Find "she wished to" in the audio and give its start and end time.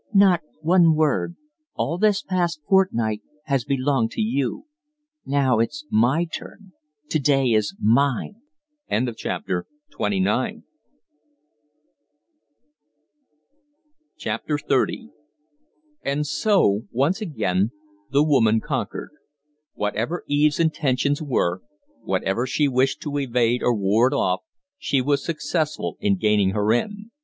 22.47-23.19